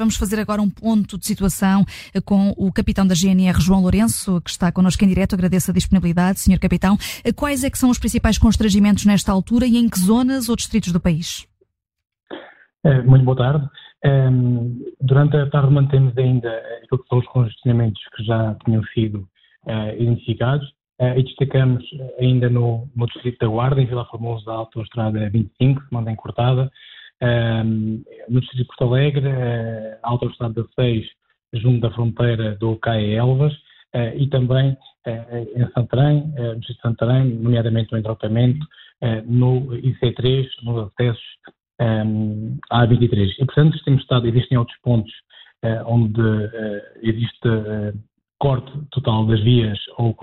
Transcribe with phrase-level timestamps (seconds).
[0.00, 1.84] Vamos fazer agora um ponto de situação
[2.14, 5.34] eh, com o capitão da GNR, João Lourenço, que está connosco em direto.
[5.34, 6.96] Agradeço a disponibilidade, senhor capitão.
[7.22, 10.56] Eh, quais é que são os principais constrangimentos nesta altura e em que zonas ou
[10.56, 11.46] distritos do país?
[12.82, 13.68] Eh, muito boa tarde.
[14.02, 16.50] Ehm, durante a tarde mantemos ainda
[16.88, 19.28] que os congestionamentos que já tinham sido
[19.98, 20.66] identificados
[20.98, 21.84] e destacamos
[22.18, 26.70] ainda no, no Distrito da Guarda, em Vila Formosa, a Autostrada 25, se mantém cortada,
[27.20, 31.06] no Distrito de Porto Alegre, uh, a autoestrada 6,
[31.54, 36.82] junto da fronteira do CAE Elvas, uh, e também uh, em Santarém, no Distrito de
[36.82, 38.66] Santarém, nomeadamente no entroncamento,
[39.24, 41.24] no IC3, nos acessos
[41.80, 43.32] um, à 23.
[43.38, 45.10] E, portanto, temos estado, existem outros pontos
[45.86, 46.20] onde
[47.02, 47.48] existe
[48.38, 50.14] corte total das vias ou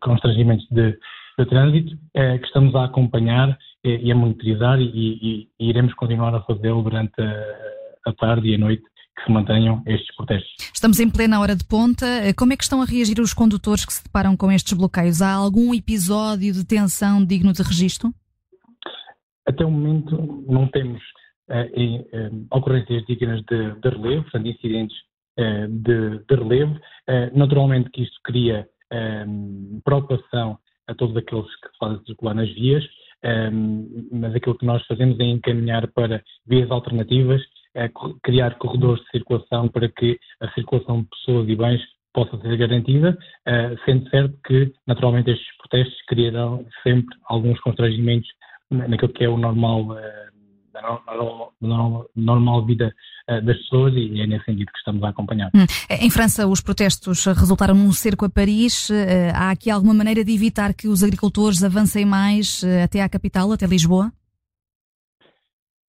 [0.00, 0.98] constrangimentos de,
[1.38, 6.42] de trânsito, que estamos a acompanhar e a monitorizar e, e, e, iremos continuar a
[6.42, 8.82] fazê-lo durante a, a tarde e a noite
[9.16, 10.52] que se mantenham estes protestos.
[10.72, 12.06] Estamos em plena hora de ponta.
[12.36, 15.20] Como é que estão a reagir os condutores que se deparam com estes bloqueios?
[15.20, 18.12] Há algum episódio de tensão digno de registro?
[19.46, 21.02] Até o momento não temos
[21.50, 24.96] eh, eh, ocorrências dignas de, de, relevo, portanto, incidentes
[25.36, 26.78] eh, de, de, relevo.
[27.34, 29.26] Naturalmente que isto cria eh,
[29.84, 32.84] preocupação a todos aqueles que fazem circular nas vias,
[33.24, 37.40] um, mas aquilo que nós fazemos é encaminhar para vias alternativas,
[37.74, 37.90] é
[38.22, 41.80] criar corredores de circulação para que a circulação de pessoas e bens
[42.12, 43.16] possa ser garantida,
[43.48, 48.28] uh, sendo certo que, naturalmente, estes protestos criarão sempre alguns constrangimentos
[48.70, 50.31] naquilo que é o normal uh,
[50.72, 50.80] da
[51.60, 52.92] normal, normal vida
[53.28, 55.50] uh, das pessoas e é nesse sentido que estamos a acompanhar.
[55.54, 55.66] Hum.
[55.90, 58.90] Em França, os protestos resultaram num cerco a Paris.
[58.90, 58.94] Uh,
[59.34, 63.52] há aqui alguma maneira de evitar que os agricultores avancem mais uh, até à capital,
[63.52, 64.12] até Lisboa?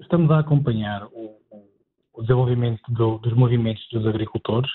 [0.00, 1.36] Estamos a acompanhar o,
[2.14, 4.70] o desenvolvimento do, dos movimentos dos agricultores.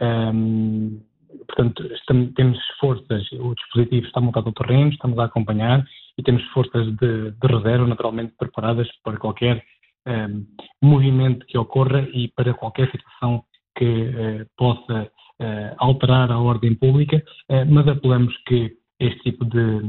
[0.00, 1.00] Um,
[1.46, 5.84] portanto, estamos, temos forças, o dispositivo está montado no terreno, estamos a acompanhar
[6.18, 9.62] e temos forças de, de reserva naturalmente preparadas para qualquer
[10.06, 10.46] um, ehm,
[10.82, 13.44] movimento que ocorra e para qualquer situação
[13.76, 19.80] que uh, possa uh, alterar a ordem pública, uh, mas apelamos que este tipo de,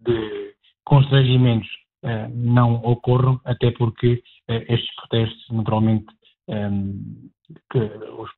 [0.00, 1.68] de constrangimentos
[2.32, 6.06] não ocorram, até porque estes protestos naturalmente
[6.48, 7.30] um, ehm,
[8.18, 8.30] os,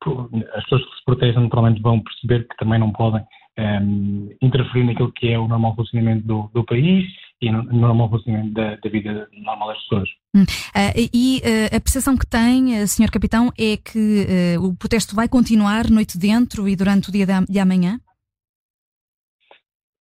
[0.55, 3.23] as pessoas que se protegem naturalmente vão perceber que também não podem
[3.59, 7.05] um, interferir naquilo que é o normal funcionamento do, do país
[7.41, 10.09] e no, normal funcionamento da, da, vida normal das pessoas.
[10.35, 10.43] Hum.
[10.43, 13.09] Uh, e uh, a percepção que tem, uh, Sr.
[13.11, 17.59] Capitão, é que o protesto vai continuar noite dentro e durante o dia de, de
[17.59, 17.99] amanhã?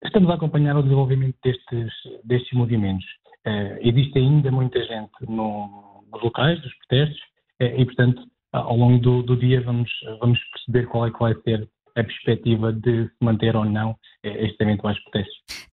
[0.05, 1.93] Estamos a acompanhar o desenvolvimento destes,
[2.25, 3.05] destes movimentos.
[3.81, 7.21] existe ainda muita gente no, nos locais dos protestos
[7.61, 8.23] e, portanto,
[8.53, 9.91] ao longo do, do dia vamos,
[10.21, 14.99] vamos perceber qual é que vai ser a perspectiva de manter ou não este eventuais
[15.03, 15.69] protestos.